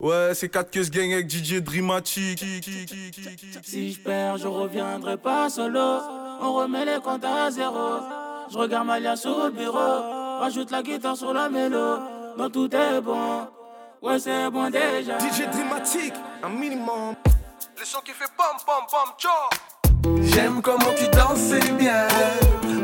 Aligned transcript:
Ouais, 0.00 0.30
c'est 0.32 0.48
4 0.48 0.70
que 0.70 0.88
gang 0.90 1.12
avec 1.12 1.28
DJ 1.28 1.54
Dreamatic. 1.60 2.44
Si 3.64 3.92
je 3.92 3.98
perds, 3.98 4.36
je 4.36 4.46
reviendrai 4.46 5.16
pas 5.16 5.50
solo. 5.50 5.98
On 6.40 6.52
remet 6.52 6.84
les 6.84 7.00
comptes 7.02 7.24
à 7.24 7.50
zéro. 7.50 7.98
Je 8.48 8.56
regarde 8.56 8.86
Malia 8.86 9.16
sur 9.16 9.36
le 9.42 9.50
bureau. 9.50 10.38
Rajoute 10.38 10.70
la 10.70 10.84
guitare 10.84 11.16
sur 11.16 11.34
la 11.34 11.48
mélo. 11.48 11.98
Non, 12.38 12.48
tout 12.48 12.72
est 12.72 13.00
bon. 13.00 13.48
Ouais, 14.00 14.20
c'est 14.20 14.48
bon 14.50 14.70
déjà. 14.70 15.18
DJ 15.18 15.50
Dreamatic, 15.50 16.14
un 16.44 16.48
minimum. 16.48 17.16
Le 17.76 17.84
son 17.84 17.98
qui 18.04 18.12
fait 18.12 18.30
pom 18.36 18.46
pom 18.64 18.86
pom 18.88 19.14
tcho. 19.18 20.22
J'aime 20.32 20.62
comment 20.62 20.94
tu 20.96 21.08
danses, 21.08 21.40
c'est 21.40 21.72
bien. 21.72 22.06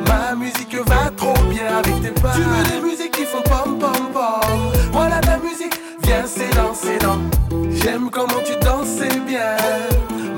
Ma 0.08 0.34
musique 0.34 0.74
va 0.74 1.10
trop 1.16 1.40
bien 1.48 1.76
avec 1.78 2.02
tes 2.02 2.20
pas. 2.20 2.32
Tu 2.34 2.40
veux 2.40 2.64
des 2.72 2.80
musiques 2.84 3.12
qui 3.12 3.24
font 3.24 3.42
pom 3.42 3.78
pom 3.78 4.12
pom. 4.12 4.73
Voilà 6.14 6.26
viens, 6.26 6.26
c'est 6.26 6.56
dans, 6.56 6.74
c'est 6.74 6.98
dans. 6.98 7.18
J'aime 7.70 8.10
comment 8.10 8.40
tu 8.44 8.56
danses, 8.64 9.00
bien. 9.26 9.56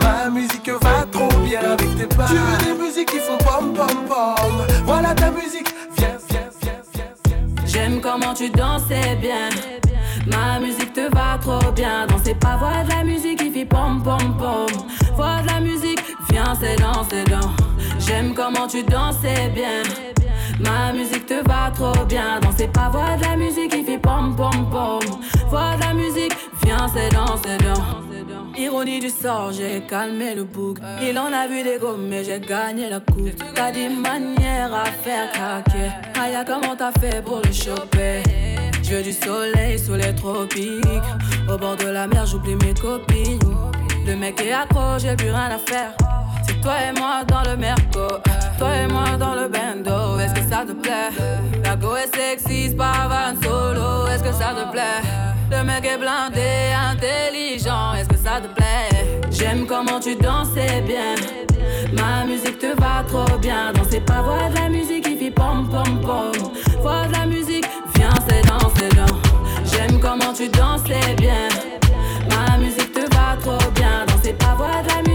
Ma 0.00 0.30
musique 0.30 0.70
va 0.70 1.04
trop 1.10 1.28
bien 1.40 1.60
avec 1.60 1.96
tes 1.96 2.06
pas. 2.16 2.26
Tu 2.26 2.34
veux 2.34 2.74
des 2.74 2.82
musiques 2.82 3.10
qui 3.10 3.18
font 3.18 3.36
pom 3.38 3.74
pom 3.74 4.06
pom. 4.08 4.66
Voilà 4.84 5.14
ta 5.14 5.30
musique, 5.30 5.74
viens, 5.98 6.16
viens, 6.30 6.48
viens, 6.62 6.72
viens, 6.94 7.12
viens. 7.26 7.66
J'aime 7.66 8.00
comment 8.00 8.32
tu 8.32 8.48
danses, 8.50 8.88
bien. 9.20 9.50
Ma 10.26 10.58
musique 10.60 10.94
te 10.94 11.14
va 11.14 11.38
trop 11.40 11.70
bien. 11.72 12.06
Danser 12.06 12.34
pas, 12.34 12.56
voix 12.56 12.82
de 12.84 12.90
la 12.90 13.04
musique 13.04 13.38
qui 13.38 13.50
fait 13.50 13.66
pom 13.66 14.02
pom 14.02 14.36
pom. 14.38 14.66
Voix 15.14 15.42
de 15.42 15.46
la 15.48 15.60
musique, 15.60 16.02
viens, 16.30 16.54
c'est 16.58 16.76
dans, 16.76 17.04
c'est 17.10 17.28
dans. 17.28 17.52
J'aime 17.98 18.34
comment 18.34 18.66
tu 18.66 18.82
danses, 18.82 19.16
c'est 19.20 19.50
bien. 19.50 19.82
Ma 20.60 20.92
musique 20.92 21.26
te 21.26 21.46
va 21.46 21.70
trop 21.74 22.04
bien. 22.06 22.40
Danser 22.40 22.68
pas, 22.68 22.88
voix 22.88 23.16
de 23.16 23.22
la 23.22 23.36
musique 23.36 23.70
qui 23.70 23.84
fait 23.84 23.98
pom 23.98 24.34
pom 24.36 24.70
pom. 24.70 25.00
Voix 25.48 25.76
de 25.76 25.80
la 25.80 25.94
musique, 25.94 26.36
viens, 26.64 26.86
c'est 26.94 27.10
dans, 27.10 27.36
c'est 27.36 27.58
dans. 27.64 28.06
Ironie 28.58 29.00
du 29.00 29.10
sort, 29.10 29.52
j'ai 29.52 29.82
calmé 29.82 30.34
le 30.34 30.44
bouc. 30.44 30.78
Il 31.02 31.18
en 31.18 31.30
a 31.32 31.46
vu 31.46 31.62
des 31.62 31.78
gommes, 31.78 32.06
mais 32.08 32.24
j'ai 32.24 32.40
gagné 32.40 32.88
la 32.88 33.00
coupe. 33.00 33.36
T'as 33.54 33.70
des 33.70 33.90
manières 33.90 34.74
à 34.74 34.86
faire 34.86 35.30
craquer. 35.32 35.90
Aya, 36.18 36.42
comment 36.44 36.74
t'as 36.74 36.92
fait 36.92 37.22
pour 37.22 37.42
le 37.44 37.52
choper? 37.52 38.22
Je 38.82 39.02
du 39.02 39.12
soleil 39.12 39.78
sous 39.78 39.94
les 39.94 40.14
tropiques. 40.14 40.84
Au 41.52 41.58
bord 41.58 41.76
de 41.76 41.88
la 41.88 42.06
mer, 42.06 42.24
j'oublie 42.24 42.54
mes 42.54 42.72
copines. 42.72 43.38
Le 44.06 44.16
mec 44.16 44.40
est 44.40 44.52
accro, 44.52 44.98
j'ai 44.98 45.14
plus 45.16 45.30
rien 45.30 45.50
à 45.50 45.58
faire. 45.58 45.92
C'est 46.46 46.58
toi 46.60 46.74
et 46.88 46.98
moi 46.98 47.24
dans 47.26 47.42
le 47.42 47.56
merco. 47.56 48.08
Toi 48.58 48.76
et 48.76 48.86
moi 48.86 49.16
dans 49.18 49.34
le 49.34 49.48
bando. 49.48 50.18
Est-ce 50.18 50.34
ça 50.56 50.64
te 50.64 50.72
plaît? 50.72 51.10
La 51.64 51.76
go 51.76 51.96
est 51.96 52.14
sexy, 52.14 52.74
pas 52.74 53.08
van 53.08 53.34
solo. 53.42 54.06
Est-ce 54.06 54.22
que 54.22 54.32
ça 54.32 54.54
te 54.54 54.70
plaît? 54.70 55.02
Le 55.50 55.62
mec 55.64 55.84
est 55.84 55.98
blindé, 55.98 56.72
intelligent. 56.92 57.94
Est-ce 57.94 58.08
que 58.08 58.16
ça 58.16 58.40
te 58.40 58.48
plaît? 58.54 59.20
J'aime 59.30 59.66
comment 59.66 60.00
tu 60.00 60.14
danses, 60.16 60.48
c'est 60.54 60.80
bien. 60.82 61.14
Ma 61.92 62.24
musique 62.24 62.58
te 62.58 62.74
va 62.80 63.04
trop 63.06 63.38
bien. 63.38 63.72
Danser 63.74 64.00
pas, 64.00 64.22
voix 64.22 64.48
de 64.50 64.54
la 64.54 64.68
musique 64.68 65.04
qui 65.04 65.16
fait 65.16 65.30
pom 65.30 65.68
pom 65.68 66.00
pom. 66.00 66.50
Voix 66.80 67.06
de 67.06 67.12
la 67.12 67.26
musique, 67.26 67.66
viens, 67.94 68.18
c'est 68.28 68.42
dans, 68.46 68.70
c'est 68.76 68.94
dans. 68.94 69.16
J'aime 69.70 70.00
comment 70.00 70.32
tu 70.32 70.48
danses, 70.48 70.82
c'est 70.86 71.14
bien. 71.16 71.48
Ma 72.30 72.56
musique 72.56 72.92
te 72.92 73.04
va 73.14 73.36
trop 73.42 73.70
bien. 73.72 74.06
Danser 74.06 74.32
pas, 74.32 74.54
voix 74.56 74.82
de 74.82 74.88
la 74.88 74.96
musique 74.96 75.05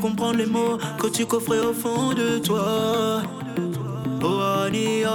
comprendre 0.00 0.38
les 0.38 0.46
mots 0.46 0.78
que 0.98 1.08
tu 1.08 1.26
coffrais 1.26 1.60
au 1.60 1.72
fond 1.72 2.12
de 2.14 2.38
toi. 2.38 3.22
Oh 4.22 4.40
Ania, 4.66 5.10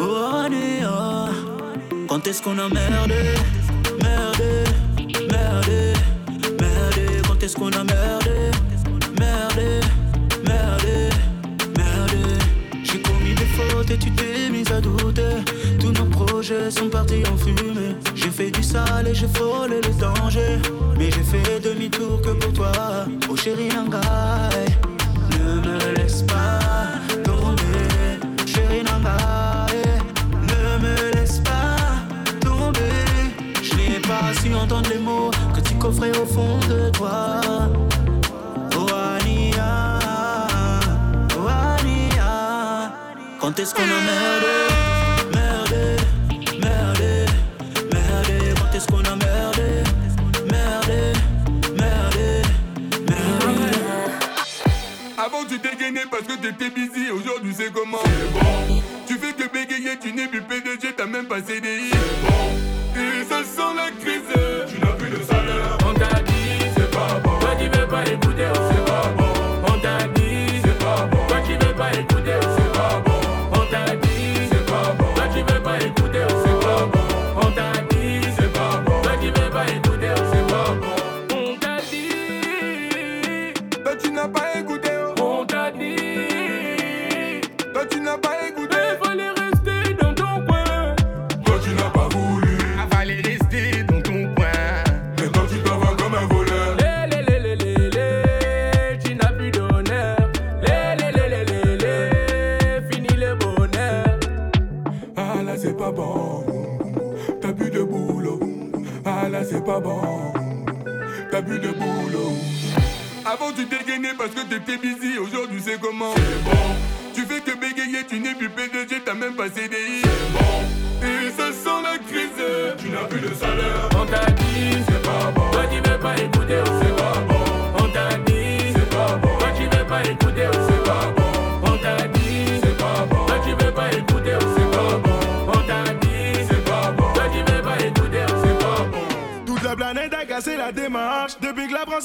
oh 0.00 0.16
Ania. 0.44 1.28
Quand 2.08 2.26
est-ce 2.26 2.40
qu'on 2.42 2.58
a 2.58 2.68
merdé, 2.68 3.34
merdé, 4.02 4.64
merdé, 5.32 5.92
merdé? 6.60 7.06
Quand 7.26 7.42
est-ce 7.42 7.56
qu'on 7.56 7.72
a 7.72 7.84
merdé, 7.84 8.36
merdé, 9.18 9.80
merdé, 10.46 11.08
merdé? 11.76 12.22
J'ai 12.84 13.02
commis 13.02 13.34
des 13.34 13.50
fautes 13.56 13.90
et 13.90 13.98
tu 13.98 14.10
t'es 14.12 14.48
mise 14.50 14.70
à 14.70 14.80
douter. 14.80 15.42
Tous 15.80 15.92
nos 15.92 16.06
projets 16.06 16.70
sont 16.70 16.88
partis 16.88 17.22
en 17.32 17.36
J'ai 17.36 17.67
fait 18.38 18.50
du 18.52 18.62
sale 18.62 19.08
et 19.08 19.14
j'ai 19.14 19.26
frôlé 19.26 19.80
le 19.80 19.92
danger. 20.00 20.58
Mais 20.96 21.10
j'ai 21.10 21.24
fait 21.32 21.60
demi-tour 21.60 22.20
que 22.22 22.30
pour 22.40 22.52
toi 22.52 22.72
Oh 23.28 23.36
chérie 23.36 23.68
Nangai 23.68 24.66
Ne 25.32 25.60
me 25.66 25.94
laisse 25.96 26.22
pas 26.22 26.60
tomber 27.24 27.90
Chérie 28.46 28.84
Nangai 28.84 29.82
Ne 30.52 30.62
me 30.84 31.14
laisse 31.16 31.40
pas 31.40 31.78
tomber. 32.40 33.02
Je 33.60 33.74
n'ai 33.74 34.00
pas 34.00 34.32
su 34.40 34.54
entendre 34.54 34.88
les 34.90 35.00
mots 35.00 35.30
Que 35.54 35.60
tu 35.60 35.74
coffrais 35.74 36.16
au 36.16 36.26
fond 36.26 36.58
de 36.68 36.90
toi. 36.90 37.40
Oh 38.76 38.86
Ania 39.16 39.98
Oh 41.36 41.48
Ania. 41.48 42.92
Quand 43.40 43.58
est-ce 43.58 43.74
qu'on 43.74 43.82
a 43.82 44.67
Parce 56.10 56.22
que 56.24 56.34
t'étais 56.34 56.68
busy, 56.70 57.10
aujourd'hui 57.10 57.54
c'est 57.56 57.72
comment 57.72 57.98
C'est 58.04 58.32
bon. 58.32 58.82
Tu 59.06 59.14
fais 59.14 59.32
que 59.32 59.50
bégayer, 59.50 59.96
tu 60.00 60.12
n'es 60.12 60.26
plus 60.26 60.42
PDG, 60.42 60.92
t'as 60.94 61.06
même 61.06 61.24
pas 61.26 61.40
CDI. 61.40 61.90
C'est 61.90 62.26
bon. 62.28 63.00
Et 63.00 63.24
ça 63.24 63.42
sent 63.42 63.74
la 63.74 63.90
crise, 63.92 64.68
tu 64.68 64.80
n'as 64.80 64.92
plus 64.92 65.10
de 65.10 65.22
salaire. 65.24 65.78
On 65.88 65.94
t'a 65.94 66.20
dit, 66.20 66.58
C'est 66.76 66.90
pas 66.90 67.18
bon. 67.24 67.38
toi 67.38 67.50
tu 67.58 67.78
veux 67.78 67.86
pas 67.86 68.04
écouter. 68.04 68.57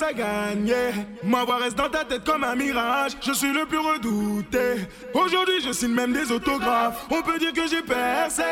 A 0.01 0.13
gagné. 0.13 0.93
Ma 1.23 1.43
voix 1.43 1.57
reste 1.57 1.77
dans 1.77 1.89
ta 1.89 2.03
tête 2.03 2.23
comme 2.23 2.43
un 2.43 2.55
mirage. 2.55 3.13
Je 3.21 3.33
suis 3.33 3.51
le 3.51 3.65
plus 3.65 3.77
redouté. 3.77 4.87
Aujourd'hui, 5.13 5.61
je 5.65 5.71
signe 5.71 5.93
même 5.93 6.13
des 6.13 6.31
autographes. 6.31 7.05
On 7.09 7.21
peut 7.21 7.37
dire 7.37 7.53
que 7.53 7.67
j'ai 7.67 7.81
percé. 7.81 8.43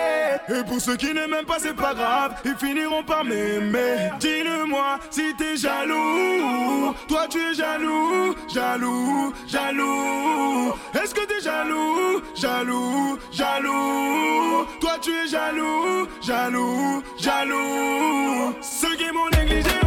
Et 0.50 0.64
pour 0.68 0.80
ceux 0.80 0.96
qui 0.96 1.14
n'aiment 1.14 1.32
même 1.32 1.46
pas, 1.46 1.60
c'est 1.60 1.76
pas 1.76 1.94
grave. 1.94 2.36
Ils 2.46 2.56
finiront 2.56 3.04
par 3.04 3.24
m'aimer. 3.24 4.12
Dis-le-moi 4.20 5.00
si 5.10 5.34
t'es 5.38 5.56
jaloux. 5.58 6.94
Toi, 7.08 7.28
tu 7.30 7.40
es 7.40 7.54
jaloux, 7.54 8.36
jaloux, 8.54 9.34
jaloux. 9.48 10.74
Est-ce 10.94 11.16
que 11.16 11.26
t'es 11.26 11.42
jaloux, 11.42 12.22
jaloux, 12.36 13.18
jaloux? 13.32 14.68
Toi 14.80 14.98
tu 15.02 15.12
es 15.12 15.28
jaloux, 15.28 16.08
jaloux, 16.22 17.04
jaloux. 17.18 18.54
Ceux 18.62 18.96
qui 18.96 19.12
m'ont 19.12 19.30
négligé 19.30 19.81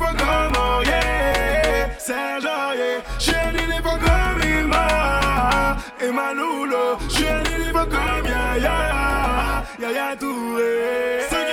suis 0.00 0.06
un 0.06 0.12
éléphant 0.12 0.14
comme 0.16 0.56
Aurier. 0.56 0.92
Serge 1.98 2.44
Aurier. 2.44 2.98
Je 3.18 3.22
suis 3.22 3.34
un 3.34 3.54
éléphant 3.54 3.98
comme 3.98 4.40
Ima. 4.42 5.76
Et 6.00 6.10
Maloulo. 6.10 6.98
Je 7.08 7.14
suis 7.14 7.28
un 7.28 7.42
éléphant 7.42 7.86
comme 7.86 8.26
Yaya. 8.26 9.64
Yaya 9.80 10.16
Touré. 10.18 11.20
Ceux 11.30 11.36
qui 11.36 11.42
m'ont 11.42 11.49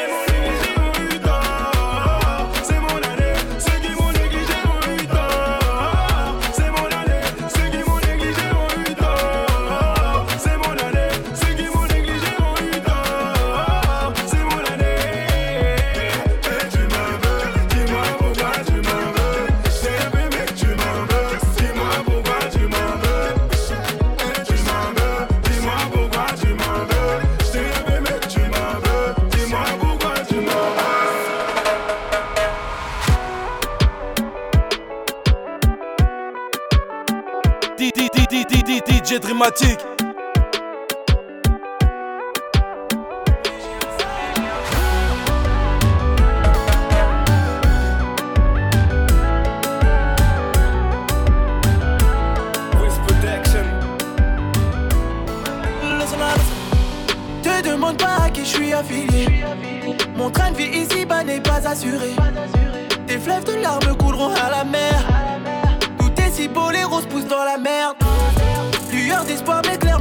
DJ 39.07 39.19
Dramatique. 39.21 39.96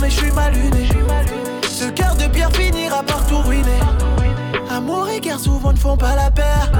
Mais 0.06 0.10
je 0.10 0.16
suis 0.20 0.32
mal 0.32 0.52
luné. 0.52 0.88
Ce 1.68 1.86
cœur 1.86 2.14
de 2.14 2.26
pierre 2.28 2.52
finira 2.52 3.02
par 3.02 3.26
tout 3.26 3.40
ruiner. 3.40 3.80
Amour 4.70 5.08
et 5.08 5.20
guerre 5.20 5.40
souvent 5.40 5.72
ne 5.72 5.78
font 5.78 5.96
pas 5.96 6.14
la 6.14 6.30
paire. 6.30 6.70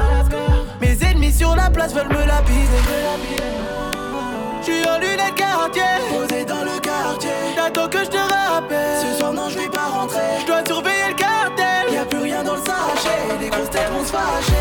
Mes 0.80 0.96
ennemis 1.02 1.32
sur 1.32 1.54
la 1.56 1.68
place 1.70 1.92
veulent 1.92 2.08
me 2.08 2.24
lapider. 2.26 2.82
Je 4.60 4.72
suis 4.72 4.88
en 4.88 4.98
lunettes 4.98 5.34
quartier, 5.34 5.82
posé 6.10 6.44
dans 6.44 6.64
le 6.64 6.78
quartier. 6.80 7.30
J'attends 7.56 7.88
que 7.88 7.98
je 7.98 8.10
te 8.10 8.16
rappelle. 8.16 9.00
Ce 9.02 9.18
soir, 9.18 9.32
non, 9.32 9.48
je 9.48 9.58
vais 9.58 9.68
pas 9.68 9.88
rentrer. 9.88 10.40
Je 10.40 10.46
dois 10.46 10.64
surveiller 10.66 11.08
le 11.08 11.14
cartel. 11.14 11.92
Y 11.92 11.96
a 11.96 12.04
plus 12.04 12.20
rien 12.20 12.42
dans 12.44 12.54
le 12.54 12.60
sachet. 12.60 13.38
Les 13.40 13.48
grosses 13.48 13.70
têtes 13.70 13.90
vont 13.92 14.04
se 14.04 14.12
fâcher. 14.12 14.55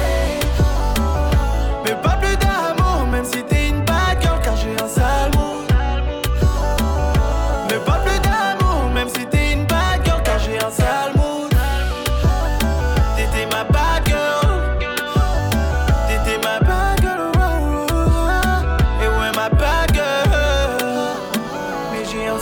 J'ai 22.11 22.27
un. 22.27 22.37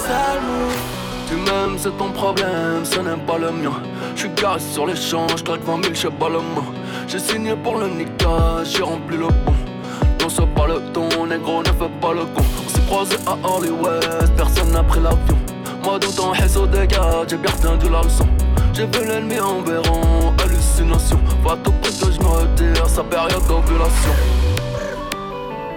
Tu 1.27 1.35
m'aimes, 1.35 1.77
c'est 1.77 1.97
ton 1.97 2.09
problème, 2.09 2.83
ce 2.83 2.99
n'est 2.99 3.17
pas 3.25 3.37
le 3.37 3.51
mien. 3.51 3.73
J'suis 4.15 4.29
garé 4.29 4.59
sur 4.59 4.85
les 4.85 4.95
champs, 4.95 5.27
j'claque 5.35 5.63
20 5.63 5.83
000, 5.83 5.95
j'sais 5.95 6.09
pas 6.09 6.29
le 6.29 6.39
mot. 6.39 6.65
J'ai 7.07 7.19
signé 7.19 7.55
pour 7.55 7.77
le 7.77 7.87
Nika, 7.87 8.63
j'ai 8.63 8.83
rempli 8.83 9.17
le 9.17 9.27
bon. 9.27 9.53
Non, 10.21 10.29
c'est 10.29 10.53
pas 10.53 10.67
le 10.67 10.79
ton, 10.93 11.25
négro, 11.25 11.61
ne 11.61 11.67
fais 11.67 11.91
pas 12.01 12.13
le 12.13 12.25
con. 12.25 12.43
On 12.65 12.69
s'est 12.69 12.85
croisé 12.87 13.15
à 13.25 13.37
Hollywood, 13.47 14.31
personne 14.37 14.71
n'a 14.71 14.83
pris 14.83 14.99
l'avion. 14.99 15.37
Moi, 15.83 15.99
dans 15.99 16.11
ton 16.11 16.33
haisse 16.33 16.55
au 16.57 16.65
dégât, 16.65 17.25
j'ai 17.27 17.37
bien 17.37 17.51
retenu 17.51 17.91
la 17.91 18.01
leçon. 18.01 18.27
J'ai 18.73 18.85
vu 18.85 19.07
l'ennemi 19.07 19.39
en 19.39 19.61
verrant, 19.61 20.33
hallucination. 20.43 21.19
Va 21.43 21.57
tout 21.63 21.73
près 21.81 21.91
que 21.91 22.11
j'me 22.11 22.25
retire, 22.25 22.87
sa 22.87 23.03
période 23.03 23.45
d'ovulation. 23.47 24.42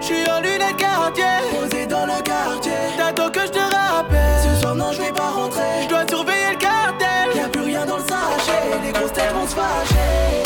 J'suis 0.07 0.31
en 0.31 0.41
lunettes 0.41 0.77
quartier, 0.77 1.25
posé 1.51 1.85
dans 1.85 2.07
le 2.07 2.23
quartier. 2.23 2.71
T'attends 2.97 3.29
que 3.29 3.41
je 3.41 3.51
te 3.51 3.59
rappelle. 3.59 4.55
Ce 4.55 4.61
soir, 4.61 4.77
non, 4.77 4.93
je 4.93 5.03
vais 5.03 5.11
pas 5.11 5.31
rentrer. 5.31 5.83
Je 5.83 5.89
dois 5.89 6.07
surveiller 6.09 6.53
le 6.53 6.59
cartel. 6.59 7.35
Y 7.35 7.41
a 7.41 7.49
plus 7.49 7.63
rien 7.63 7.85
dans 7.85 7.97
le 7.97 8.03
sachet. 8.03 8.85
Les 8.85 8.93
grosses 8.93 9.13
têtes 9.13 9.33
vont 9.35 9.49
se 9.49 9.57
fâcher. 9.57 10.46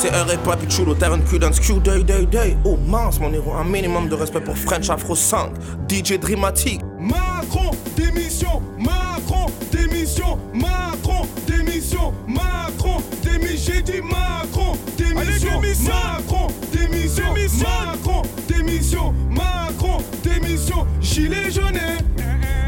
C'est 0.00 0.14
un 0.14 0.24
rap 0.24 0.42
papi 0.44 0.66
chulo, 0.68 0.94
Terran 0.94 1.18
Q 1.28 1.40
dans 1.40 1.50
Q 1.50 1.80
Day 1.80 2.04
Day 2.04 2.24
Day. 2.26 2.56
Oh 2.64 2.76
mince, 2.86 3.18
mon 3.18 3.32
héros, 3.32 3.52
un 3.54 3.64
minimum 3.64 4.08
de 4.08 4.14
respect 4.14 4.40
pour 4.40 4.56
French 4.56 4.88
Afro 4.90 5.16
5, 5.16 5.50
DJ 5.88 6.20
Dramatique. 6.20 6.82
Macron, 7.00 7.72
démission, 7.96 8.62
Macron, 8.78 9.46
démission, 9.72 10.38
Macron, 10.54 11.26
démission, 11.48 12.12
Macron, 12.28 13.02
démission, 13.24 13.72
j'ai 13.74 13.82
dit 13.82 14.00
Macron, 14.00 14.78
démission, 14.96 15.60
Macron, 15.60 16.46
démission, 16.72 17.24
Macron, 17.58 18.22
démission, 18.46 19.14
Macron, 19.30 19.98
démission, 20.22 20.86
gilet 21.00 21.50
jaune, 21.50 21.80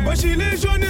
moi 0.02 0.14
gilet 0.14 0.56
jaune, 0.56 0.84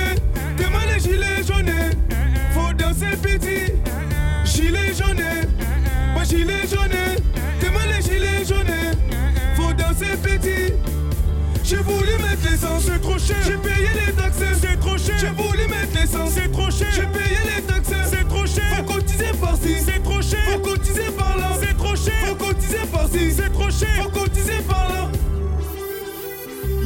l'essence, 16.10 16.32
c'est 16.34 16.52
trop 16.52 16.70
cher. 16.70 16.88
J'ai 16.94 17.06
payé 17.06 17.38
les 17.44 17.62
taxes, 17.62 17.92
c'est 18.06 18.28
trop 18.28 18.46
cher. 18.46 18.64
Faut 18.76 18.94
cotiser 18.94 19.32
par-ci, 19.40 19.76
c'est 19.84 20.02
trop 20.02 20.22
cher. 20.22 20.40
Faut 20.52 20.58
cotiser 20.58 21.10
par-là, 21.16 21.50
c'est 21.60 21.76
trop 21.76 21.96
cher. 21.96 22.14
Faut 22.26 22.34
cotiser 22.34 22.86
par-ci, 22.92 23.32
c'est 23.32 23.52
trop 23.52 23.70
cher. 23.70 24.02
Faut 24.02 24.10
cotiser 24.10 24.62
par-là. 24.68 25.08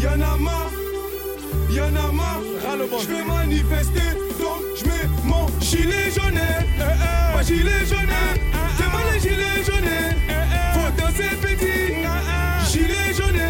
Y'en 0.01 0.21
a 0.21 0.37
marre, 0.37 0.71
y'en 1.71 1.87
a 1.87 2.13
marre. 2.13 2.41
Je 3.01 3.07
vais 3.07 3.25
manifester, 3.25 4.11
donc 4.39 4.61
je 4.77 4.85
mets 4.85 5.09
mon 5.25 5.47
gilet 5.61 6.11
jaune. 6.15 6.41
Mon 7.35 7.43
gilet 7.43 7.87
jaune. 7.87 8.15
Demain 8.79 9.05
les 9.13 9.21
gilets 9.21 9.65
jaunes. 9.65 9.97
Faut 10.75 10.91
danser 11.01 11.37
petit. 11.41 11.95
Gilet 12.71 13.15
jaune. 13.17 13.41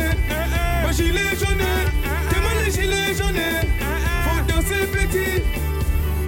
Mon 0.84 0.92
gilet 0.92 1.36
jaune. 1.38 1.66
Les 2.64 2.70
gilets 2.70 3.14
jaunes. 3.14 3.42
Faut 4.24 4.42
danser 4.52 4.86
petit. 4.92 5.42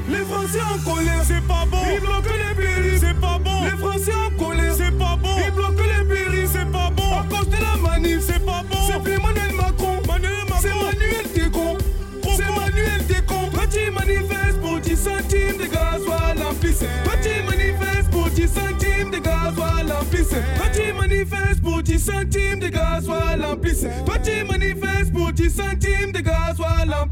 Les 0.08 0.24
Français 0.24 0.60
en 0.62 0.78
colère, 0.88 1.22
c'est 1.24 1.46
pas 1.46 1.64
bon. 1.70 1.78
Ils 1.92 2.00
bloquent 2.00 2.30
les 2.30 2.54
pays, 2.54 2.98
c'est 3.00 3.20
pas 3.20 3.38
bon. 3.38 3.64
Les 3.64 3.76
Français 3.76 4.12
en 4.14 4.30
colère. 4.38 4.74
C'est 4.76 4.96
pas 4.98 5.16
bon. 5.20 5.36
Ils 5.44 5.52
bloquent 5.52 5.82
les 5.82 6.04
péris, 6.04 6.48
c'est 6.52 6.70
pas 6.70 6.90
bon. 6.90 7.18
À 7.18 7.24
cause 7.28 7.48
de 7.48 7.56
la 7.56 7.76
manif, 7.76 8.20
c'est 8.20 8.44
pas 8.44 8.62
bon. 8.70 8.76
C'est 8.86 9.02
plus 9.02 9.14
Emmanuel 9.14 9.52
Macron. 9.54 10.00
Manuel 10.06 10.44
Macron. 10.48 10.60
C'est 10.60 10.74
Manuel 10.74 11.26
Décon. 11.34 11.78
C'est 12.22 12.60
Manuel 12.60 13.06
Décon. 13.08 13.50
Petit 13.50 13.90
manifeste 13.90 14.60
pour 14.60 14.78
10 14.78 14.96
centimes 14.96 15.58
de 15.58 15.66
gasoil 15.66 16.38
en 16.46 16.54
Petit 16.54 17.42
manifeste 17.48 18.10
pour 18.10 18.30
10 18.30 18.42
centimes 18.46 19.10
de 19.10 19.18
gasoil 19.18 19.92
en 19.92 20.04
Petit 20.04 20.92
manifeste 20.92 21.55
10 21.86 22.00
centimes 22.00 22.58
de 22.58 22.66
gasoil 22.66 23.44
en 23.44 23.56
Petit 23.56 24.42
manifeste 24.50 25.12
pour 25.12 25.32
10 25.32 25.50
centimes 25.50 26.10
de 26.12 26.18
gasoil 26.18 26.92
en 26.92 27.06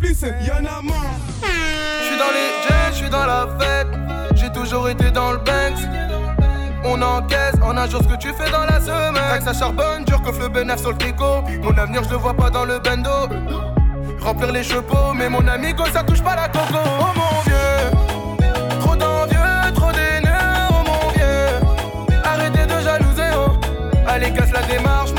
Y'en 0.44 0.66
a 0.66 0.82
marre. 0.82 1.20
J'suis 2.02 2.18
dans 2.18 2.32
les 2.34 2.50
jets, 2.66 2.92
j'suis 2.92 3.08
dans 3.08 3.24
la 3.24 3.46
fête. 3.60 3.86
J'ai 4.34 4.50
toujours 4.50 4.88
été 4.88 5.12
dans 5.12 5.30
le 5.30 5.38
Banks. 5.38 5.78
On 6.84 7.00
encaisse 7.00 7.54
en 7.62 7.76
un 7.76 7.88
jour 7.88 8.02
ce 8.02 8.08
que 8.08 8.18
tu 8.20 8.32
fais 8.32 8.50
dans 8.50 8.64
la 8.64 8.80
semaine. 8.80 9.14
Tac, 9.14 9.42
ça 9.42 9.52
charbonne, 9.52 10.04
dur 10.06 10.20
que 10.22 10.36
le 10.42 10.48
bénéf 10.48 10.80
sur 10.80 10.90
le 10.90 10.98
tricot. 10.98 11.44
Mon 11.62 11.78
avenir, 11.78 12.02
je 12.02 12.10
le 12.10 12.16
vois 12.16 12.34
pas 12.34 12.50
dans 12.50 12.64
le 12.64 12.80
bendo. 12.80 13.28
Remplir 14.20 14.50
les 14.50 14.64
chevaux, 14.64 15.12
mais 15.14 15.28
mon 15.28 15.46
ami, 15.46 15.72
quand 15.76 15.86
ça 15.92 16.02
touche 16.02 16.22
pas 16.22 16.34
la 16.34 16.48
coco. 16.48 16.64
Oh 16.74 17.04
mon 17.14 17.42
vieux, 17.46 18.03
Allez, 24.14 24.30
casse 24.30 24.52
la 24.52 24.62
démarche, 24.62 25.10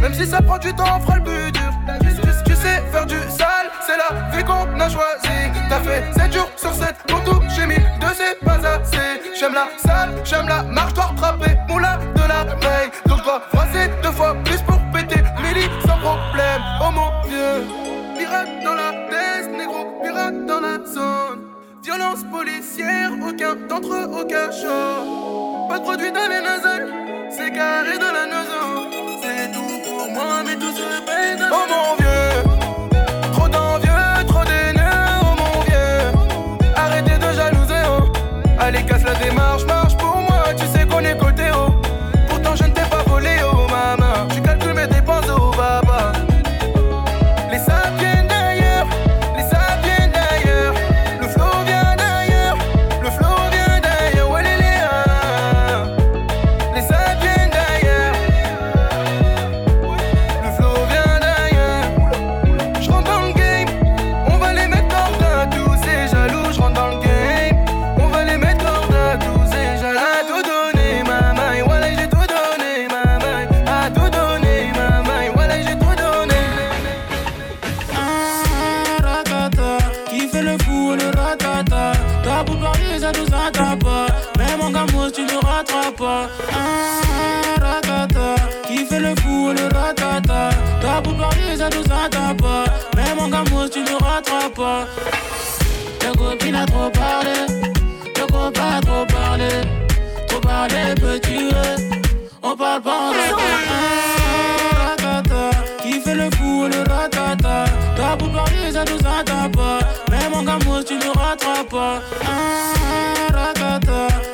même 0.00 0.12
si 0.12 0.26
ça 0.26 0.42
prend 0.42 0.58
du 0.58 0.74
temps, 0.74 0.84
on 0.96 1.00
fera 1.00 1.16
le 1.16 1.22
but 1.22 1.52
dur. 1.52 1.72
Tu, 2.44 2.54
sais 2.54 2.82
faire 2.92 3.06
du 3.06 3.16
sale, 3.30 3.70
c'est 3.86 3.96
la 3.96 4.36
vie 4.36 4.44
qu'on 4.44 4.78
a 4.78 4.88
choisi. 4.88 5.28
T'as 5.70 5.80
fait 5.80 6.04
7 6.14 6.32
jours 6.32 6.50
sur 6.56 6.72
7, 6.72 6.94
pour 7.06 7.22
tout, 7.24 7.40
j'ai 7.56 7.66
mis 7.66 7.76
deux, 7.76 8.14
c'est 8.14 8.38
pas 8.44 8.56
assez. 8.56 9.22
J'aime 9.38 9.54
la 9.54 9.68
salle, 9.78 10.10
j'aime 10.24 10.48
la 10.48 10.62
marche, 10.64 10.92
toi 10.94 11.04
rattraper, 11.04 11.56
moulin 11.68 11.98
de 12.14 12.28
la 12.28 12.44
veille. 12.44 12.90
Donc 13.06 13.22
toi, 13.22 13.42
froisser 13.48 13.90
deux 14.02 14.10
fois 14.10 14.34
plus 14.44 14.60
pour 14.62 14.80
péter, 14.92 15.22
Lily 15.42 15.68
sans 15.86 15.98
problème. 15.98 16.62
Oh 16.82 16.90
mon 16.92 17.10
dieu, 17.26 17.64
pirate 18.18 18.48
dans 18.64 18.74
la 18.74 18.92
tête, 19.08 19.50
négro, 19.56 19.86
pirate 20.02 20.44
dans 20.46 20.60
la 20.60 20.76
zone. 20.84 21.40
Violence 21.82 22.22
policière, 22.30 23.12
aucun 23.26 23.54
d'entre 23.66 23.94
eux 23.94 24.10
au 24.12 24.26
cachot. 24.26 25.68
Pas 25.70 25.78
de 25.78 25.84
produit 25.84 26.12
dans 26.12 26.28
les 26.28 26.42
nasales, 26.42 26.88
c'est 27.30 27.50
carré 27.50 27.96
dans 27.98 28.12
la 28.12 28.26
naso. 28.26 28.37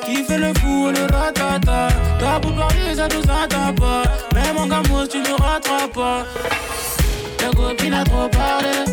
qui 0.05 0.25
fait 0.25 0.39
le 0.39 0.53
fou 0.61 0.91
le 0.91 1.03
ratata. 1.13 1.89
T'as 2.19 2.41
pour 2.41 2.55
parler, 2.55 2.95
ça 2.95 3.09
nous 3.09 3.23
attend 3.23 3.75
pas. 3.75 4.03
Même 4.35 4.57
en 4.59 4.67
gamos, 4.67 5.07
tu 5.07 5.19
ne 5.19 5.43
rattrapes 5.43 5.93
pas. 5.93 6.25
Ta 7.39 7.47
copine 7.51 7.95
a 7.95 8.05
trop 8.05 8.29
parlé, 8.29 8.85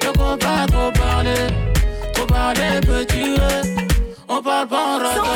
ta 0.00 0.06
copain 0.08 0.62
a 0.62 0.66
trop 0.66 0.92
parlé. 0.92 1.34
Trop 2.14 2.26
parlé, 2.26 2.80
petit, 2.80 3.34
on 4.28 4.42
parle 4.42 4.68
pas 4.68 4.76
en 4.76 4.98
ratata. 4.98 5.32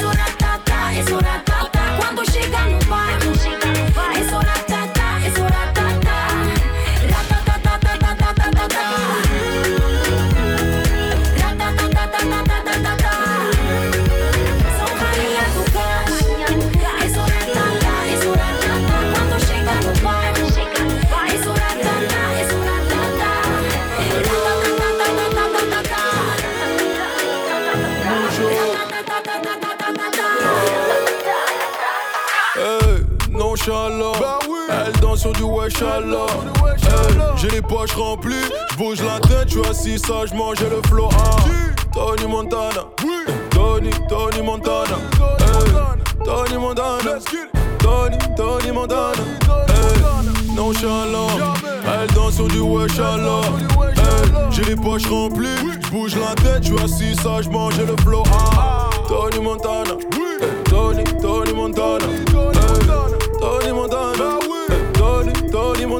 Son 0.00 0.06
ratata, 0.06 1.08
son 1.08 1.16
ratata. 1.16 1.49
J'ai 37.36 37.48
les 37.48 37.62
poches 37.62 37.94
remplies, 37.94 38.34
j'bouge 38.72 38.98
la 39.02 39.18
tête, 39.20 39.48
j'suis 39.48 39.66
assis 39.68 39.98
sagement, 39.98 40.52
j'ai 40.54 40.68
le 40.68 40.82
flow. 40.88 41.08
Ah. 41.12 41.36
Tony 41.92 42.26
Montana. 42.28 42.84
Tony, 43.50 43.90
Tony 44.08 44.42
Montana. 44.42 44.96
Tony 46.24 46.58
Montana. 46.58 47.18
Tony, 47.78 48.18
Tony 48.36 48.72
Montana. 48.72 49.22
Hey. 49.68 50.54
Nonchalant. 50.54 51.28
Elle 51.84 52.14
danse 52.14 52.34
sur 52.34 52.48
du 52.48 52.60
wesh-Allah. 52.60 53.40
Hey. 53.96 54.30
J'ai 54.50 54.64
les 54.64 54.76
poches 54.76 55.06
remplies, 55.06 55.56
j'bouge 55.86 56.14
la 56.16 56.34
tête, 56.34 56.62
j'suis 56.62 56.78
assis 56.82 57.14
sagement, 57.16 57.70
j'ai 57.70 57.86
le 57.86 57.96
flow. 58.02 58.22
Ah. 58.32 58.90
Tony 59.08 59.42
Montana. 59.42 59.94
Tony, 60.68 61.04
Tony 61.20 61.52
Montana. 61.52 62.04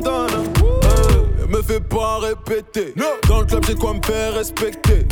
Hey. 0.07 1.21
Me 1.51 1.63
fait 1.63 1.75
vais 1.75 1.81
pas 1.81 2.19
répéter. 2.19 2.95
Dans 3.27 3.41
le 3.41 3.45
club, 3.45 3.65
j'ai 3.67 3.75
quoi 3.75 3.93
me 3.93 4.01
faire 4.05 4.35
respecter. 4.35 5.05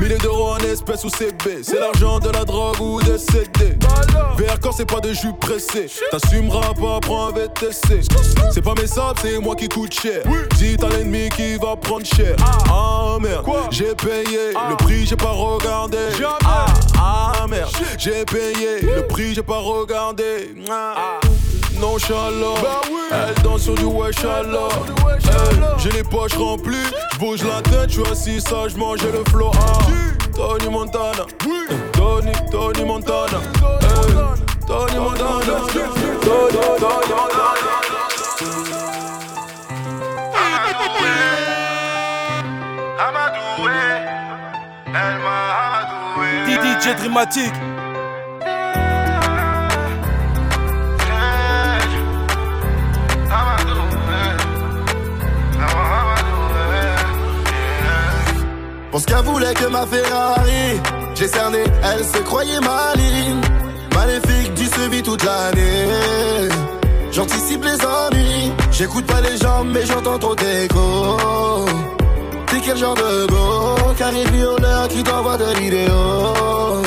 Milliers 0.00 0.16
d'euros 0.16 0.52
en 0.52 0.58
espèces 0.58 1.04
ou 1.04 1.10
CB. 1.10 1.62
C'est 1.62 1.78
l'argent 1.78 2.18
de 2.18 2.30
la 2.30 2.46
drogue 2.46 2.80
ou 2.80 3.02
des 3.02 3.18
CD. 3.18 3.76
VR 4.38 4.58
quand 4.58 4.72
c'est 4.72 4.88
pas 4.88 5.00
de 5.00 5.12
jus 5.12 5.34
pressé? 5.38 5.86
T'assumeras 6.10 6.72
pas, 6.72 6.98
prends 7.02 7.28
un 7.28 7.32
VTC. 7.32 8.00
C'est 8.50 8.62
pas 8.62 8.72
mes 8.80 8.86
sables, 8.86 9.20
c'est 9.20 9.38
moi 9.38 9.54
qui 9.54 9.68
coûte 9.68 9.92
cher. 9.92 10.22
Dis 10.56 10.76
à 10.82 10.88
l'ennemi 10.88 11.28
qui 11.36 11.56
va 11.56 11.76
prendre 11.76 12.06
cher. 12.06 12.36
Ah 12.70 13.18
merde, 13.20 13.44
j'ai 13.70 13.94
payé. 13.94 14.54
Le 14.70 14.76
prix, 14.76 15.04
j'ai 15.04 15.16
pas 15.16 15.32
regardé. 15.32 15.98
Ah, 16.44 16.66
ah 16.98 17.46
merde, 17.50 17.70
j'ai 17.98 18.24
payé. 18.24 18.80
Le 18.80 19.06
prix, 19.06 19.34
j'ai 19.34 19.42
pas 19.42 19.58
regardé. 19.58 20.54
Ah. 20.70 21.20
Nonchalant, 21.82 22.54
elle 23.10 23.42
danse 23.42 23.62
sur 23.62 23.74
du 23.74 23.82
wesh 23.84 24.24
alors. 24.24 24.86
J'ai 25.78 25.90
les 25.90 26.04
poches 26.04 26.34
remplies, 26.34 26.76
j'bouge 27.14 27.40
la 27.42 27.60
tête, 27.60 27.90
j'suis 27.90 28.02
assis 28.08 28.40
sagement, 28.40 28.94
j'ai 28.96 29.10
le 29.10 29.24
flow. 29.28 29.50
Ah. 29.52 29.78
Tony 30.32 30.70
Montana, 30.70 31.26
Tony, 31.92 32.30
Tony 32.52 32.84
Montana, 32.84 33.38
Hey. 33.80 34.14
Tony 34.64 34.96
Montana, 34.96 35.42
Tony, 35.42 35.82
Tony 36.22 36.56
Montana. 36.56 37.92
Amadoué, 42.98 43.70
elle 44.86 45.18
m'a 45.18 45.40
amadoué. 45.64 46.80
DJ 46.80 46.96
Dramatique. 46.96 47.52
Parce 58.92 59.06
qu'elle 59.06 59.24
voulait 59.24 59.54
que 59.54 59.64
ma 59.66 59.86
Ferrari 59.86 60.80
J'ai 61.14 61.26
cerné, 61.26 61.64
elle 61.82 62.04
se 62.04 62.18
croyait 62.18 62.60
maligne 62.60 63.40
Maléfique 63.94 64.54
du 64.54 64.66
sevi 64.66 65.02
toute 65.02 65.24
l'année. 65.24 66.48
J'anticipe 67.10 67.64
les 67.64 67.84
ennuis 67.84 68.52
J'écoute 68.70 69.06
pas 69.06 69.20
les 69.22 69.36
gens 69.38 69.64
mais 69.64 69.84
j'entends 69.86 70.18
trop 70.18 70.34
d'écho. 70.34 71.16
T'es 72.46 72.60
quel 72.64 72.76
genre 72.76 72.94
de 72.94 73.26
go? 73.28 73.94
Carré 73.96 74.24
violeur 74.32 74.88
qui 74.88 75.02
t'envoie 75.02 75.38
de 75.38 75.58
vidéos. 75.58 76.82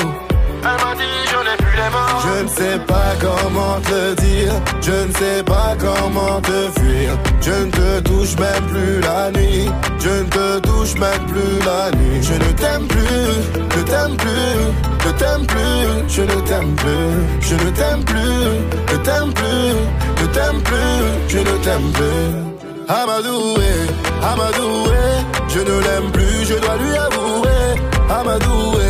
Elle 0.62 0.84
m'a 0.84 0.94
dit 0.94 1.02
je 1.30 1.45
Je 1.76 2.42
ne 2.42 2.48
sais 2.48 2.78
pas 2.86 3.12
comment 3.20 3.80
te 3.82 4.14
dire 4.20 4.52
Je 4.80 5.06
ne 5.06 5.12
sais 5.12 5.42
pas 5.44 5.76
comment 5.78 6.40
te 6.40 6.80
fuir. 6.80 7.10
Je 7.40 7.50
ne 7.50 7.70
te 7.70 8.00
touche 8.00 8.36
même 8.38 8.64
plus 8.70 9.00
la 9.00 9.30
nuit 9.30 9.70
Je 9.98 10.08
ne 10.08 10.24
te 10.24 10.58
touche 10.60 10.94
même 10.94 11.24
plus 11.28 11.58
la 11.64 11.90
nuit. 11.96 12.22
Je 12.22 12.34
ne 12.34 12.52
t'aime 12.52 12.86
plus, 12.86 13.76
ne 13.76 13.82
t'aime 13.82 14.16
plus 14.16 15.06
Ne 15.06 15.12
t'aime 15.12 15.46
plus, 15.46 16.08
je 16.08 16.22
ne 16.22 16.40
t'aime 16.48 16.74
plus 16.74 17.40
Je 17.40 17.54
ne 17.54 17.70
t'aime 17.70 18.04
plus, 18.04 18.92
ne 18.92 18.96
t'aime 19.04 19.32
plus 19.32 20.22
Ne 20.22 20.26
t'aime 20.32 20.62
plus, 20.62 21.28
je 21.28 21.38
ne 21.38 21.56
t'aime 21.64 21.92
plus. 21.92 22.56
Amadoué, 22.88 23.70
Amadoué, 24.22 24.96
je 25.48 25.58
ne 25.58 25.80
l'aime 25.86 26.10
plus, 26.12 26.46
je 26.48 26.54
dois 26.54 26.76
lui 26.76 26.96
avouer. 26.96 27.48
Amadoué, 28.08 28.86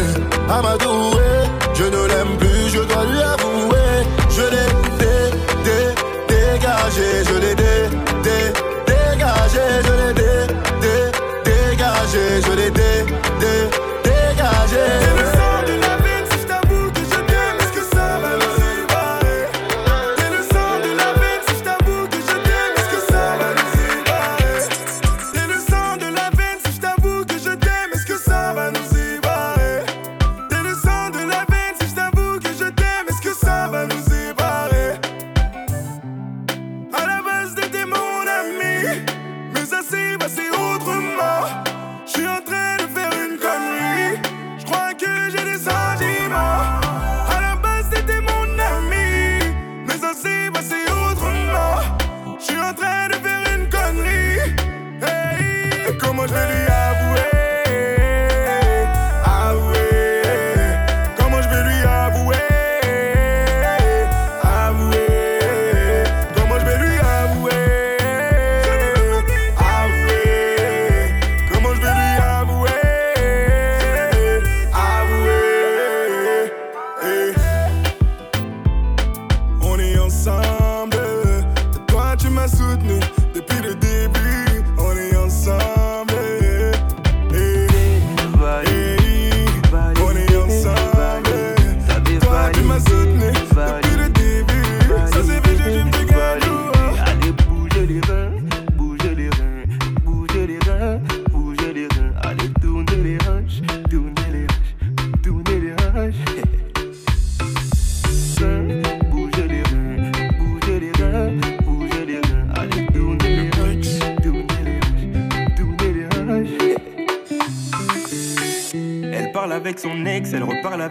Amadoué, 0.51 1.25
je 1.75 1.85
ne 1.85 2.07
l'aime 2.07 2.37
plus, 2.39 2.56
je 2.77 2.83
dois 2.83 3.05
lui. 3.05 3.76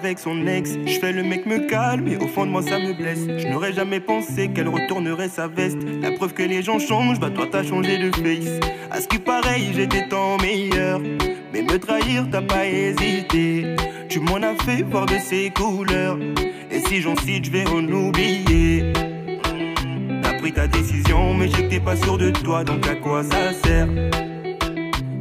Avec 0.05 0.19
son 0.19 0.45
ex. 0.47 0.77
Je 0.85 0.99
fais 0.99 1.11
le 1.11 1.23
mec 1.23 1.45
me 1.45 1.67
calme, 1.67 2.03
mais 2.05 2.15
au 2.17 2.27
fond 2.27 2.45
de 2.45 2.51
moi 2.51 2.61
ça 2.61 2.79
me 2.79 2.93
blesse. 2.93 3.25
Je 3.37 3.47
n'aurais 3.47 3.73
jamais 3.73 3.99
pensé 3.99 4.49
qu'elle 4.49 4.67
retournerait 4.67 5.29
sa 5.29 5.47
veste. 5.47 5.79
La 6.01 6.11
preuve 6.11 6.33
que 6.33 6.43
les 6.43 6.61
gens 6.61 6.79
changent, 6.79 7.19
bah 7.19 7.29
toi 7.29 7.47
t'as 7.51 7.63
changé 7.63 7.97
de 7.97 8.11
face. 8.11 8.59
À 8.91 9.01
ce 9.01 9.07
qui 9.07 9.19
pareil, 9.19 9.71
j'étais 9.73 10.07
tant 10.07 10.37
meilleur. 10.37 11.01
Mais 11.53 11.61
me 11.61 11.77
trahir, 11.79 12.27
t'as 12.31 12.41
pas 12.41 12.65
hésité. 12.65 13.75
Tu 14.07 14.19
m'en 14.19 14.37
as 14.37 14.55
fait 14.63 14.83
voir 14.83 15.05
de 15.05 15.17
ses 15.17 15.49
couleurs. 15.49 16.17
Et 16.71 16.79
si 16.87 17.01
j'en 17.01 17.15
cite, 17.15 17.45
je 17.45 17.51
vais 17.51 17.67
en 17.67 17.83
oublier. 17.87 18.93
T'as 20.21 20.33
pris 20.33 20.53
ta 20.53 20.67
décision, 20.67 21.33
mais 21.33 21.47
t'es 21.47 21.79
pas 21.79 21.95
sûr 21.95 22.17
de 22.17 22.29
toi, 22.29 22.63
donc 22.63 22.87
à 22.87 22.95
quoi 22.95 23.23
ça 23.23 23.53
sert? 23.63 23.87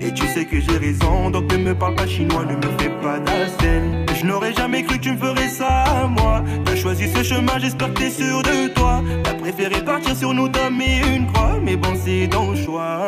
Et 0.01 0.13
tu 0.13 0.27
sais 0.27 0.45
que 0.45 0.61
j'ai 0.61 0.77
raison, 0.77 1.31
donc 1.31 1.51
ne 1.53 1.59
me 1.59 1.75
parle 1.75 1.95
pas 1.95 2.07
chinois, 2.07 2.45
ne 2.45 2.57
me 2.57 2.79
fais 2.79 2.91
pas 3.03 3.19
d'ascène. 3.19 4.07
Je 4.15 4.25
n'aurais 4.27 4.53
jamais 4.53 4.83
cru 4.83 4.99
que 4.99 5.03
tu 5.03 5.13
me 5.13 5.19
ferais 5.19 5.49
ça 5.49 5.85
à 5.85 6.07
moi. 6.07 6.43
T'as 6.65 6.77
choisi 6.77 7.11
ce 7.11 7.23
chemin, 7.23 7.59
j'espère 7.59 7.93
que 7.93 7.99
t'es 7.99 8.11
sûr 8.11 8.43
de 8.43 8.69
toi. 8.69 9.03
T'as 9.23 9.35
préféré 9.35 9.83
partir 9.83 10.17
sur 10.17 10.33
nous, 10.35 10.49
t'as 10.49 10.71
mis 10.71 10.99
une 11.15 11.27
croix, 11.33 11.59
mais 11.63 11.77
bon, 11.77 11.95
c'est 11.95 12.29
ton 12.31 12.55
choix. 12.57 13.01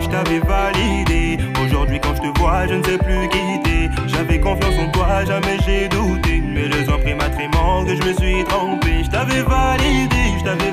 Je 0.00 0.08
t'avais 0.08 0.40
validé, 0.40 1.38
aujourd'hui 1.64 2.00
quand 2.00 2.14
je 2.16 2.30
te 2.30 2.38
vois, 2.38 2.66
je 2.66 2.74
ne 2.74 2.82
sais 2.84 2.98
plus 2.98 3.28
quitter. 3.28 3.88
J'avais 4.06 4.40
confiance 4.40 4.74
en 4.78 4.90
toi, 4.90 5.24
jamais 5.24 5.58
j'ai 5.66 5.88
douté. 5.88 6.42
Mais 6.42 6.68
le 6.68 6.84
temps 6.86 6.98
pris 6.98 7.14
m'a 7.14 7.28
que 7.28 7.94
je 7.94 8.08
me 8.08 8.12
suis 8.14 8.44
trompé. 8.44 9.04
Je 9.04 9.10
t'avais 9.10 9.42
validé, 9.42 10.38
je 10.38 10.44
t'avais 10.44 10.67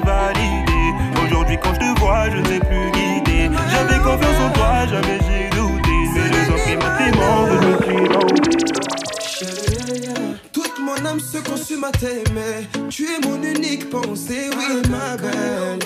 se 11.36 11.50
consume 11.50 11.84
à 11.84 11.92
t'aimer. 11.92 12.68
Tu 12.90 13.06
es 13.06 13.20
mon 13.28 13.42
unique 13.42 13.90
pensée, 13.90 14.50
oui, 14.58 14.82
ma 14.90 15.18
belle. 15.18 15.80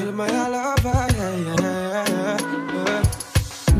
Elle 0.00 0.12
m'a. 0.12 0.26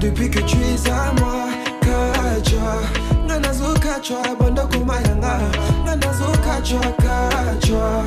Depuis 0.00 0.28
que 0.30 0.40
tu 0.40 0.56
es 0.56 0.90
à 0.90 1.12
moi, 1.20 1.46
kachwa 1.80 2.82
Nganazo 3.24 3.74
kachwa, 3.74 4.20
banda 4.36 4.66
kumayanga 4.66 5.38
Nganazo 5.84 6.32
kachwa, 6.44 6.80
kachwa 6.98 8.04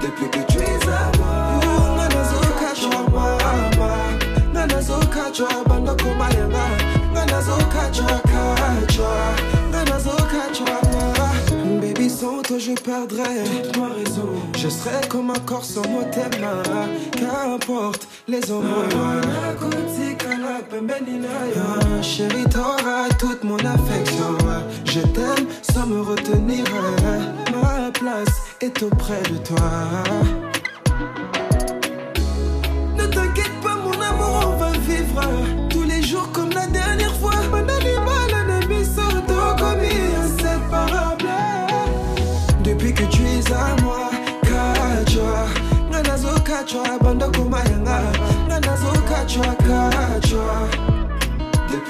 Depuis 0.00 0.30
que 0.30 0.52
tu 0.52 0.58
es 0.58 0.88
à 0.88 1.10
moi 1.18 1.58
Nganazo 1.96 2.40
kachwa, 2.60 3.10
mama 3.10 3.96
Nganazo 4.52 5.00
kachwa, 5.10 5.48
banda 5.68 5.94
kumayanga 5.96 6.64
Nganazo 7.12 7.56
kachwa, 7.74 8.20
kachwa 8.22 9.53
toi 12.46 12.58
je 12.58 12.72
perdrais 12.72 13.42
toute 13.44 13.76
ma 13.78 13.88
raison 13.88 14.28
Je 14.56 14.68
serais 14.68 15.06
comme 15.08 15.30
un 15.30 15.38
corps 15.40 15.64
sans 15.64 15.86
mot 15.88 16.02
Qu'importe 16.12 18.06
les 18.28 18.50
hommes 18.50 18.66
Ah, 21.56 22.02
Chérie, 22.02 22.44
t'auras 22.44 23.08
toute 23.18 23.44
mon 23.44 23.56
affection. 23.58 24.36
Je 24.84 25.00
t'aime 25.00 25.46
sans 25.62 25.86
me 25.86 26.00
retenir. 26.00 26.64
Ma 27.52 27.90
place 27.92 28.42
est 28.60 28.82
auprès 28.82 29.22
de 29.30 29.38
toi. 29.38 29.70
Ne 32.96 33.06
t'inquiète 33.06 33.60
pas 33.62 33.76
mon 33.76 34.00
amour, 34.00 34.54
on 34.54 34.56
va 34.56 34.70
vivre 34.72 35.63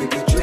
Depuis 0.04 0.20
que 0.20 0.30
tu 0.32 0.33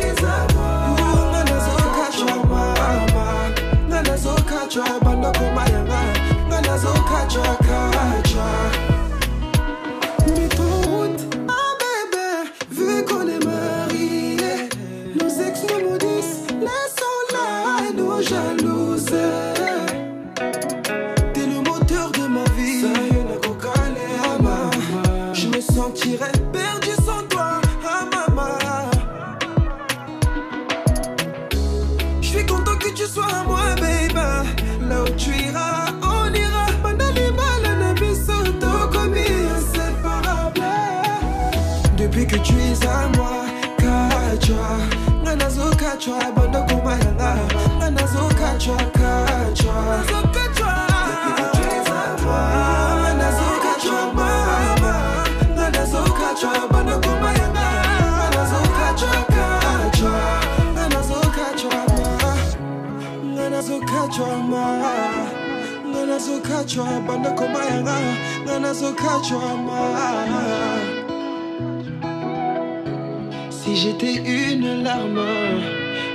Si 73.50 73.76
j'étais 73.76 74.16
une 74.16 74.84
larme, 74.84 75.20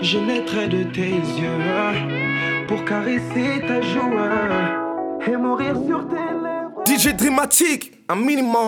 je 0.02 0.18
naîtrais 0.18 0.68
de 0.68 0.82
tes 0.84 1.10
yeux 1.10 2.66
pour 2.68 2.84
caresser 2.84 3.60
ta 3.66 3.80
joie 3.80 5.26
et 5.26 5.36
mourir 5.36 5.74
sur 5.86 6.06
tes 6.08 6.14
lèvres. 6.14 6.84
DJ 6.86 7.14
Dramatique, 7.16 7.92
un 8.08 8.16
minimum. 8.16 8.66